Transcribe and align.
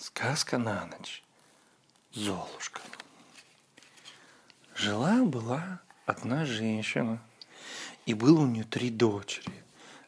Сказка 0.00 0.56
на 0.56 0.86
ночь. 0.86 1.22
Золушка. 2.12 2.80
Жила-была 4.74 5.80
одна 6.06 6.46
женщина, 6.46 7.22
и 8.06 8.14
было 8.14 8.40
у 8.40 8.46
нее 8.46 8.64
три 8.64 8.88
дочери. 8.88 9.52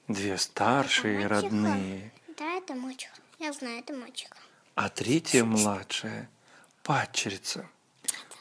Две 0.08 0.38
старшие 0.38 1.14
и 1.14 1.16
Мачеха? 1.24 1.34
родные, 1.42 2.12
Да, 2.38 2.44
это 2.54 2.74
мачеха. 2.74 3.14
Я 3.38 3.52
знаю, 3.52 3.80
это 3.80 3.92
мачеха. 3.92 4.36
а 4.76 4.88
третья 4.88 5.44
младшая– 5.44 6.30
падчерица. 6.82 7.68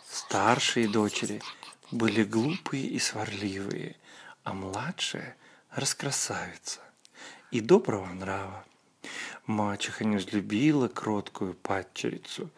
Старшие 0.09 0.87
дочери 0.87 1.41
были 1.91 2.23
глупые 2.23 2.85
и 2.87 2.97
сварливые, 2.97 3.97
а 4.45 4.53
младшая– 4.53 5.35
раскрасавица 5.71 6.79
и 7.51 7.59
доброго 7.59 8.07
нрава. 8.07 8.65
Мачеха 9.45 10.05
не 10.05 10.17
взлюбила 10.17 10.87
кроткую 10.87 11.55
падчерицу, 11.55 12.49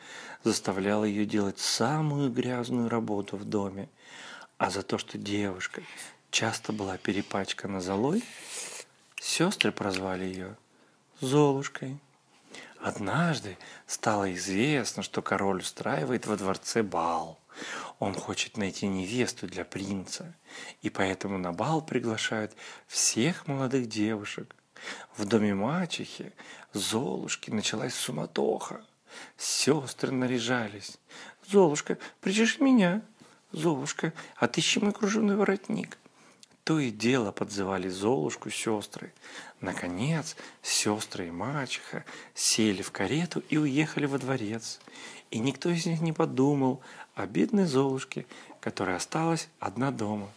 заставляла 0.44 1.06
ее 1.06 1.26
делать 1.26 1.60
самую 1.60 2.30
грязную 2.32 2.90
работу 2.90 3.38
в 3.38 3.46
доме, 3.46 3.90
а 4.58 4.70
за 4.70 4.84
то, 4.84 4.98
что 4.98 5.18
девушка 5.18 5.82
часто 6.30 6.74
была 6.74 6.98
перепачкана 6.98 7.80
золой, 7.80 8.24
сестры 9.16 9.72
прозвали 9.72 10.26
ее 10.26 10.58
Золушкой. 11.22 12.00
Однажды 12.82 13.58
стало 13.88 14.34
известно, 14.34 15.04
что 15.04 15.22
король 15.22 15.60
устраивает 15.60 16.26
во 16.26 16.36
дворце 16.36 16.84
бал. 16.84 17.40
Он 18.00 18.14
хочет 18.14 18.58
найти 18.58 18.88
невесту 18.88 19.48
для 19.48 19.64
принца, 19.64 20.34
и 20.82 20.90
поэтому 20.90 21.38
на 21.38 21.54
бал 21.54 21.82
приглашают 21.82 22.52
всех 22.88 23.48
молодых 23.48 23.88
девушек. 23.88 24.54
В 25.18 25.26
доме 25.26 25.54
мачехи 25.54 26.34
Золушки 26.74 27.52
началась 27.52 27.94
суматоха. 27.94 28.84
Сестры 29.38 30.12
наряжались. 30.12 30.98
«Золушка, 31.48 31.98
причеши 32.22 32.64
меня!» 32.64 33.02
«Золушка, 33.52 34.14
отыщи 34.38 34.80
мой 34.80 34.94
кружевной 34.94 35.36
воротник!» 35.36 35.98
То 36.64 36.80
и 36.80 36.92
дело 36.92 37.32
подзывали 37.32 37.90
Золушку 37.90 38.50
сестры. 38.50 39.14
Наконец, 39.60 40.36
сестры 40.62 41.28
и 41.28 41.32
мачеха 41.32 42.06
сели 42.34 42.82
в 42.82 42.92
карету 42.92 43.44
и 43.50 43.58
уехали 43.58 44.06
во 44.06 44.18
дворец. 44.18 44.80
И 45.30 45.40
никто 45.40 45.70
из 45.70 45.86
них 45.86 46.00
не 46.02 46.14
подумал 46.14 46.82
о 47.16 47.28
бедной 47.28 47.66
Золушке, 47.66 48.26
которая 48.62 48.96
осталась 48.96 49.50
одна 49.60 49.92
дома. 49.92 50.32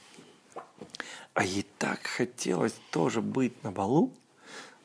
А 1.33 1.45
ей 1.45 1.65
так 1.79 2.05
хотелось 2.07 2.75
тоже 2.91 3.23
быть 3.23 3.63
на 3.63 3.71
балу, 3.71 4.13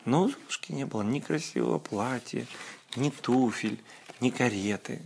но 0.06 0.24
у 0.24 0.30
Золушки 0.30 0.72
не 0.72 0.86
было 0.86 1.02
ни 1.02 1.20
красивого 1.20 1.80
платья, 1.80 2.46
ни 2.96 3.10
туфель, 3.10 3.82
ни 4.20 4.30
кареты. 4.30 5.02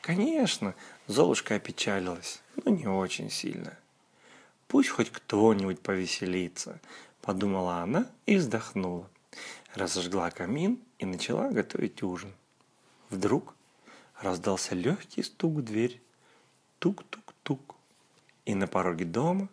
Конечно, 0.00 0.74
Золушка 1.06 1.56
опечалилась, 1.56 2.40
но 2.56 2.72
не 2.72 2.86
очень 2.86 3.30
сильно. 3.30 3.76
Пусть 4.66 4.90
хоть 4.90 5.10
кто-нибудь 5.10 5.80
повеселится, 5.80 6.80
подумала 7.22 7.78
она 7.78 8.10
и 8.26 8.36
вздохнула. 8.36 9.08
Разожгла 9.74 10.30
камин 10.30 10.78
и 10.98 11.06
начала 11.06 11.50
готовить 11.50 12.02
ужин. 12.02 12.32
Вдруг 13.10 13.54
раздался 14.20 14.74
легкий 14.74 15.22
стук 15.22 15.56
в 15.56 15.62
дверь. 15.62 16.00
Тук-тук-тук. 16.78 17.74
И 18.44 18.54
на 18.54 18.66
пороге 18.66 19.04
дома 19.04 19.48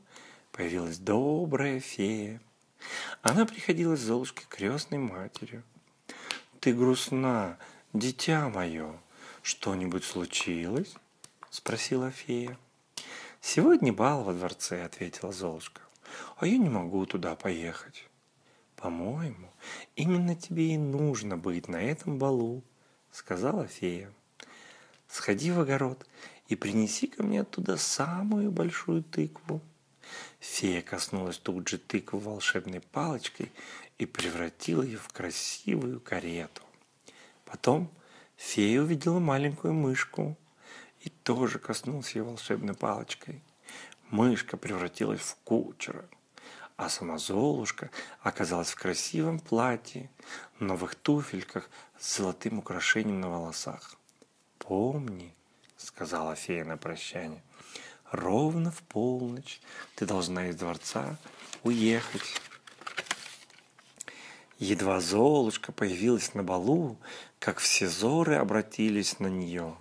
появилась 0.52 0.98
добрая 0.98 1.80
фея. 1.80 2.42
Она 3.22 3.46
приходилась 3.46 4.00
Золушке 4.00 4.46
крестной 4.48 5.00
матерью. 5.00 5.64
«Ты 6.60 6.74
грустна, 6.74 7.58
дитя 7.94 8.50
мое. 8.50 9.00
Что-нибудь 9.42 10.04
случилось?»– 10.04 10.96
спросила 11.50 12.12
фея. 12.12 12.58
«Сегодня 13.42 13.94
бал 13.94 14.24
во 14.24 14.34
дворце»,– 14.34 14.84
ответила 14.86 15.32
Золушка. 15.32 15.82
«А 16.38 16.48
я 16.48 16.58
не 16.58 16.70
могу 16.70 17.06
туда 17.06 17.36
поехать». 17.36 18.10
«По-моему, 18.76 19.52
именно 19.96 20.36
тебе 20.36 20.74
и 20.74 20.78
нужно 20.78 21.38
быть 21.38 21.68
на 21.68 21.78
этом 21.78 22.18
балу»,– 22.18 22.64
сказала 23.12 23.68
фея. 23.68 24.12
«Сходи 25.08 25.52
в 25.52 25.60
огород 25.60 26.06
и 26.48 26.56
принеси 26.56 27.08
ко 27.08 27.24
мне 27.24 27.42
оттуда 27.42 27.78
самую 27.78 28.52
большую 28.52 29.04
тыкву». 29.04 29.62
Фея 30.40 30.82
коснулась 30.82 31.38
тут 31.38 31.68
же 31.68 31.78
тыквы 31.78 32.20
волшебной 32.20 32.82
палочкой 32.82 33.52
и 33.98 34.06
превратила 34.06 34.82
ее 34.82 34.98
в 34.98 35.08
красивую 35.10 36.00
карету. 36.00 36.62
Потом 37.46 37.90
фея 38.38 38.82
увидела 38.82 39.20
маленькую 39.20 39.74
мышку 39.74 40.38
и 41.02 41.10
тоже 41.10 41.60
коснулась 41.60 42.16
ее 42.16 42.24
волшебной 42.24 42.74
палочкой. 42.74 43.42
Мышка 44.10 44.58
превратилась 44.58 45.22
в 45.22 45.36
кучера, 45.44 46.06
а 46.78 46.90
сама 46.90 47.18
Золушка 47.18 47.90
оказалась 48.22 48.70
в 48.70 48.76
красивом 48.76 49.40
платье, 49.40 50.10
новых 50.60 50.96
туфельках 50.96 51.70
с 51.98 52.18
золотым 52.18 52.60
украшением 52.60 53.22
на 53.22 53.30
волосах. 53.30 53.96
«Помни»,— 54.58 55.34
сказала 55.78 56.36
фея 56.36 56.66
на 56.66 56.78
прощание,— 56.78 57.42
«ровно 58.12 58.72
в 58.72 58.82
полночь 58.84 59.60
ты 59.96 60.06
должна 60.06 60.50
из 60.50 60.56
дворца 60.56 61.18
уехать». 61.64 62.42
Едва 64.58 65.02
Золушка 65.02 65.72
появилась 65.72 66.34
на 66.34 66.42
балу, 66.42 66.98
как 67.40 67.60
все 67.60 67.90
зоры 67.90 68.36
обратились 68.36 69.20
на 69.20 69.28
нее. 69.28 69.76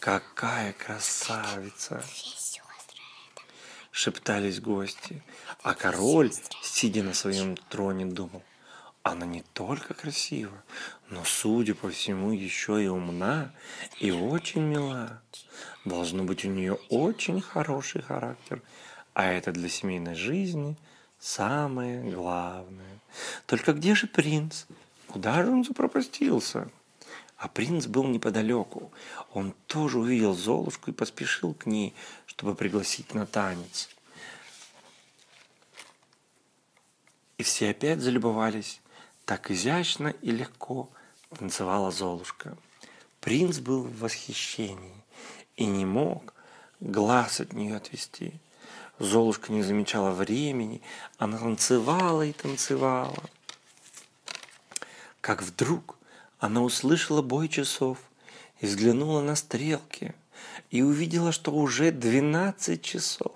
«Какая 0.00 0.72
красавица!» 0.72 2.04
Шептались 3.92 4.60
гости, 4.60 5.22
а 5.62 5.74
король, 5.74 6.30
сидя 6.62 7.02
на 7.02 7.14
своем 7.14 7.56
троне, 7.56 8.04
думал, 8.04 8.42
она 9.06 9.24
не 9.24 9.42
только 9.52 9.94
красива, 9.94 10.64
но, 11.10 11.22
судя 11.24 11.76
по 11.76 11.88
всему, 11.90 12.32
еще 12.32 12.82
и 12.82 12.88
умна 12.88 13.52
и 14.00 14.10
очень 14.10 14.62
мила. 14.62 15.22
Должно 15.84 16.24
быть, 16.24 16.44
у 16.44 16.48
нее 16.48 16.74
очень 16.90 17.40
хороший 17.40 18.02
характер, 18.02 18.62
а 19.14 19.26
это 19.26 19.52
для 19.52 19.68
семейной 19.68 20.16
жизни 20.16 20.76
самое 21.20 22.02
главное. 22.10 22.98
Только 23.46 23.74
где 23.74 23.94
же 23.94 24.08
принц? 24.08 24.64
Куда 25.06 25.44
же 25.44 25.52
он 25.52 25.62
запропастился? 25.62 26.68
А 27.36 27.46
принц 27.46 27.86
был 27.86 28.04
неподалеку. 28.08 28.90
Он 29.32 29.54
тоже 29.68 30.00
увидел 30.00 30.34
Золушку 30.34 30.90
и 30.90 30.94
поспешил 30.94 31.54
к 31.54 31.66
ней, 31.66 31.94
чтобы 32.26 32.56
пригласить 32.56 33.14
на 33.14 33.24
танец. 33.24 33.88
И 37.38 37.44
все 37.44 37.70
опять 37.70 38.00
залюбовались. 38.00 38.80
Так 39.26 39.50
изящно 39.50 40.14
и 40.22 40.30
легко 40.30 40.88
танцевала 41.36 41.90
Золушка. 41.90 42.56
Принц 43.20 43.58
был 43.58 43.82
в 43.82 43.98
восхищении 43.98 45.04
и 45.56 45.66
не 45.66 45.84
мог 45.84 46.32
глаз 46.78 47.40
от 47.40 47.52
нее 47.52 47.76
отвести. 47.76 48.34
Золушка 49.00 49.52
не 49.52 49.64
замечала 49.64 50.12
времени, 50.12 50.80
она 51.18 51.38
танцевала 51.38 52.24
и 52.24 52.32
танцевала. 52.32 53.24
Как 55.20 55.42
вдруг 55.42 55.98
она 56.38 56.62
услышала 56.62 57.20
бой 57.20 57.48
часов 57.48 57.98
и 58.60 58.66
взглянула 58.66 59.22
на 59.22 59.34
стрелки 59.34 60.14
и 60.70 60.82
увидела, 60.82 61.32
что 61.32 61.50
уже 61.50 61.90
двенадцать 61.90 62.82
часов. 62.82 63.32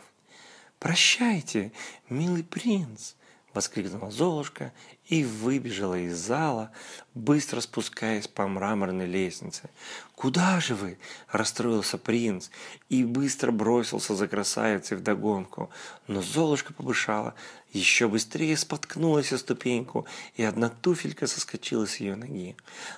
«Прощайте, 0.78 1.72
милый 2.08 2.44
принц!»— 2.44 3.14
воскликнула 3.54 4.10
Золушка 4.10 4.72
и 5.06 5.24
выбежала 5.24 5.98
из 5.98 6.16
зала, 6.16 6.70
быстро 7.14 7.60
спускаясь 7.60 8.28
по 8.28 8.46
мраморной 8.46 9.06
лестнице. 9.06 9.70
«Куда 10.14 10.60
же 10.60 10.74
вы?»– 10.74 10.98
расстроился 11.32 11.98
принц 11.98 12.50
и 12.88 13.04
быстро 13.04 13.50
бросился 13.50 14.14
за 14.14 14.28
красавицей 14.28 14.96
вдогонку. 14.96 15.70
Но 16.06 16.22
Золушка 16.22 16.72
побышала, 16.72 17.34
еще 17.72 18.06
быстрее 18.08 18.56
споткнулась 18.56 19.32
о 19.32 19.38
ступеньку, 19.38 20.06
и 20.36 20.44
одна 20.44 20.68
туфелька 20.68 21.26
соскочила 21.26 21.86
с 21.86 21.96
ее 21.96 22.14
ноги. 22.16 22.56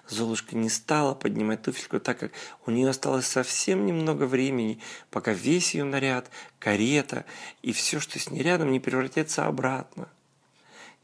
Золушка 0.08 0.56
не 0.56 0.68
стала 0.68 1.14
поднимать 1.14 1.62
туфельку, 1.62 2.00
так 2.00 2.18
как 2.18 2.32
у 2.66 2.70
нее 2.70 2.90
осталось 2.90 3.26
совсем 3.26 3.86
немного 3.86 4.24
времени, 4.24 4.80
пока 5.10 5.32
весь 5.32 5.74
ее 5.74 5.84
наряд, 5.84 6.30
карета 6.58 7.24
и 7.62 7.72
все, 7.72 8.00
что 8.00 8.18
с 8.18 8.30
ней 8.30 8.42
рядом, 8.42 8.70
не 8.72 8.80
превратятся 8.80 9.46
обратно. 9.46 10.08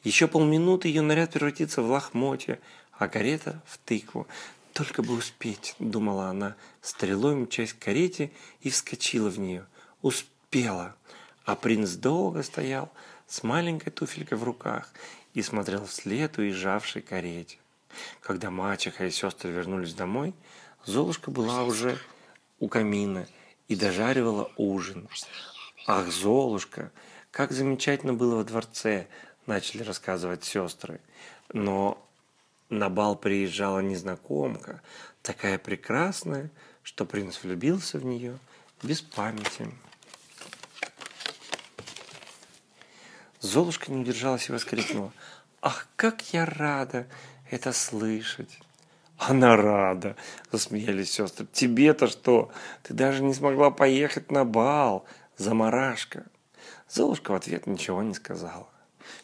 Еще 0.05 0.29
полминуты 0.29 0.89
ее 0.89 1.03
наряд 1.03 1.33
превратится 1.33 1.83
в 1.83 1.91
лохмотья, 1.91 2.59
а 2.93 3.09
карета 3.09 3.63
в 3.67 3.79
тыкву. 3.79 4.27
Только 4.73 5.03
бы 5.03 5.15
успеть, 5.15 5.75
думала 5.79 6.27
она, 6.27 6.55
стрелой 6.83 7.35
мчась 7.35 7.73
к 7.73 7.79
карете 7.79 8.31
и 8.61 8.71
вскочила 8.71 9.29
в 9.29 9.39
нее. 9.39 9.67
Успела. 10.03 10.95
А 11.45 11.57
принц 11.57 11.93
долго 11.93 12.43
стоял 12.43 12.93
с 13.27 13.43
маленькой 13.43 13.91
туфелькой 13.91 14.39
в 14.39 14.45
руках 14.45 14.93
и 15.35 15.43
смотрел 15.43 15.85
вслед 15.87 16.39
уезжавшей 16.39 17.03
карете. 17.03 17.59
Когда 18.21 18.51
мачеха 18.51 19.07
и 19.07 19.11
сестры 19.11 19.51
вернулись 19.51 19.95
домой, 19.95 20.35
Золушка 20.85 21.31
была 21.31 21.65
уже 21.65 21.99
у 22.61 22.69
камина 22.69 23.27
и 23.67 23.77
дожаривала 23.77 24.51
ужин. 24.57 25.09
Ах, 25.87 26.09
Золушка, 26.09 26.93
как 27.31 27.53
замечательно 27.53 28.15
было 28.15 28.37
во 28.37 28.45
дворце, 28.45 29.09
начали 29.49 29.83
рассказывать 29.83 30.45
сестры. 30.45 31.01
Но 31.53 31.99
на 32.69 32.89
бал 32.89 33.17
приезжала 33.17 33.81
незнакомка, 33.81 34.83
такая 35.23 35.59
прекрасная, 35.59 36.51
что 36.83 37.05
принц 37.05 37.43
влюбился 37.43 37.99
в 37.99 38.05
нее 38.05 38.39
без 38.83 39.01
памяти. 39.01 39.73
Золушка 43.41 43.91
не 43.91 44.03
удержалась 44.03 44.49
и 44.49 44.53
воскликнула. 44.53 45.13
«Ах, 45.63 45.89
как 45.97 46.23
я 46.33 46.45
рада 46.45 47.07
это 47.51 47.73
слышать!» 47.73 48.61
«Она 49.17 49.57
рада!»– 49.57 50.17
засмеялись 50.53 51.11
сестры. 51.11 51.47
«Тебе-то 51.53 52.07
что? 52.07 52.53
Ты 52.85 52.95
даже 52.95 53.25
не 53.25 53.35
смогла 53.35 53.71
поехать 53.71 54.31
на 54.31 54.45
бал, 54.45 55.05
заморашка!» 55.37 56.27
Золушка 56.89 57.33
в 57.33 57.35
ответ 57.35 57.67
ничего 57.67 58.03
не 58.03 58.15
сказала. 58.15 58.69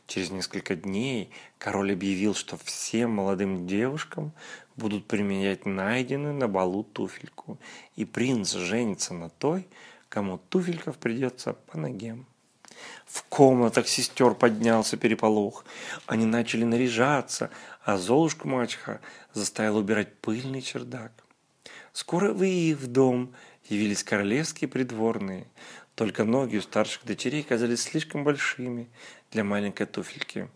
Через 0.06 0.30
несколько 0.30 0.76
дней 0.76 1.30
король 1.58 1.92
объявил, 1.92 2.34
что 2.34 2.56
всем 2.56 3.10
молодым 3.12 3.66
девушкам 3.66 4.32
будут 4.76 5.06
применять 5.06 5.66
найденную 5.66 6.34
на 6.34 6.48
балу 6.48 6.84
туфельку, 6.84 7.58
и 7.96 8.04
принц 8.04 8.52
женится 8.54 9.14
на 9.14 9.30
той, 9.30 9.66
кому 10.08 10.38
туфельков 10.38 10.98
придется 10.98 11.54
по 11.54 11.78
ноге. 11.78 12.18
В 13.06 13.22
комнатах 13.24 13.88
сестер 13.88 14.34
поднялся 14.34 14.96
переполох. 14.96 15.64
Они 16.06 16.26
начали 16.26 16.64
наряжаться, 16.64 17.50
а 17.84 17.96
Золушку 17.96 18.48
мачеха 18.48 19.00
заставила 19.32 19.78
убирать 19.78 20.14
пыльный 20.18 20.62
чердак. 20.62 21.12
Скоро 21.92 22.32
в 22.32 22.42
их 22.42 22.86
дом 22.88 23.32
явились 23.68 24.02
королевские 24.02 24.68
придворные. 24.68 25.46
Только 25.94 26.24
ноги 26.24 26.56
у 26.56 26.62
старших 26.62 27.04
дочерей 27.04 27.44
казались 27.44 27.82
слишком 27.82 28.24
большими 28.24 28.88
для 29.30 29.44
маленькой 29.44 29.86
туфельки. 29.86 30.48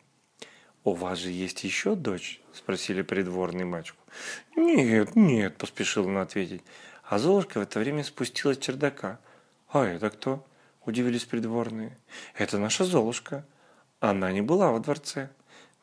«У 0.82 0.94
вас 0.94 1.18
же 1.18 1.30
есть 1.30 1.62
еще 1.64 1.94
дочь?»– 1.94 2.40
спросили 2.52 3.02
придворные 3.02 3.64
мачку. 3.64 3.98
«Нет, 4.56 5.14
нет»,– 5.14 5.56
поспешил 5.58 6.06
он 6.06 6.18
ответить. 6.18 6.62
А 7.04 7.18
Золушка 7.18 7.58
в 7.58 7.62
это 7.62 7.78
время 7.78 8.02
спустилась 8.02 8.56
с 8.56 8.60
чердака. 8.60 9.20
«А 9.68 9.84
это 9.84 10.10
кто?»– 10.10 10.46
удивились 10.84 11.24
придворные. 11.24 11.96
«Это 12.34 12.58
наша 12.58 12.84
Золушка. 12.84 13.46
Она 14.00 14.32
не 14.32 14.40
была 14.42 14.72
во 14.72 14.80
дворце». 14.80 15.30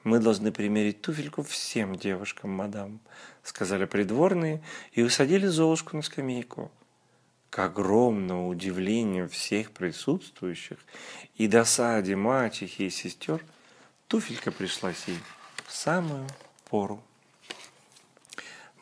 «Мы 0.04 0.20
должны 0.20 0.52
примерить 0.52 1.02
туфельку 1.02 1.42
всем 1.42 1.96
девушкам, 1.96 2.52
мадам»,– 2.52 3.00
сказали 3.44 3.86
придворные 3.86 4.62
и 4.92 5.02
усадили 5.02 5.48
Золушку 5.48 5.96
на 5.96 6.04
скамейку. 6.04 6.72
К 7.56 7.60
огромному 7.60 8.50
удивлению 8.50 9.30
всех 9.30 9.72
присутствующих 9.72 10.78
и 11.36 11.48
досаде 11.48 12.18
мачехи 12.18 12.82
и 12.82 12.90
сестер, 12.90 13.42
туфелька 14.10 14.52
пришлась 14.52 15.06
ей 15.08 15.18
в 15.66 15.72
самую 15.72 16.28
пору. 16.70 17.02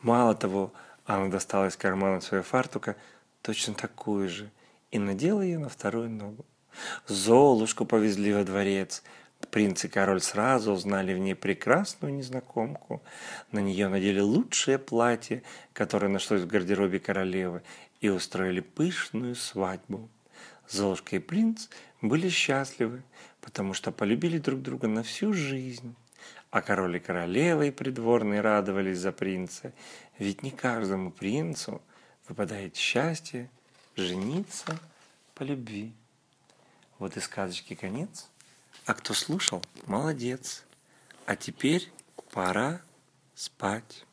Мало 0.02 0.34
того, 0.34 0.72
она 1.04 1.28
достала 1.28 1.68
из 1.68 1.76
кармана 1.76 2.20
своего 2.20 2.42
фартука 2.42 2.96
точно 3.42 3.74
такую 3.74 4.28
же 4.28 4.50
и 4.90 4.98
надела 4.98 5.42
ее 5.42 5.60
на 5.60 5.68
вторую 5.68 6.10
ногу. 6.10 6.44
Золушку 7.06 7.84
повезли 7.84 8.32
во 8.34 8.42
дворец. 8.42 9.04
Принц 9.50 9.84
и 9.84 9.88
король 9.88 10.20
сразу 10.20 10.72
узнали 10.72 11.14
в 11.14 11.18
ней 11.18 11.36
прекрасную 11.36 12.12
незнакомку. 12.12 13.02
На 13.52 13.60
нее 13.60 13.86
надели 13.86 14.18
лучшее 14.18 14.78
платье, 14.78 15.44
которое 15.72 16.08
нашлось 16.08 16.40
в 16.40 16.48
гардеробе 16.48 16.98
королевы, 16.98 17.62
и 18.04 18.10
устроили 18.10 18.60
пышную 18.60 19.34
свадьбу. 19.34 20.10
Золушка 20.68 21.16
и 21.16 21.18
принц 21.18 21.68
были 22.02 22.28
счастливы, 22.28 23.02
потому 23.40 23.72
что 23.72 23.92
полюбили 23.92 24.36
друг 24.36 24.60
друга 24.60 24.88
на 24.88 25.02
всю 25.02 25.32
жизнь. 25.32 25.96
А 26.50 26.60
король 26.60 26.98
и 26.98 27.00
королева 27.00 27.62
и 27.62 27.70
придворные 27.70 28.42
радовались 28.42 28.98
за 28.98 29.10
принца, 29.10 29.72
ведь 30.18 30.42
не 30.42 30.50
каждому 30.50 31.12
принцу 31.12 31.80
выпадает 32.28 32.76
счастье 32.76 33.50
жениться 33.96 34.78
по 35.34 35.42
любви. 35.42 35.94
Вот 36.98 37.16
и 37.16 37.20
сказочки 37.20 37.74
конец. 37.74 38.28
А 38.84 38.92
кто 38.92 39.14
слушал, 39.14 39.64
молодец. 39.86 40.64
А 41.24 41.36
теперь 41.36 41.90
пора 42.32 42.82
спать. 43.34 44.04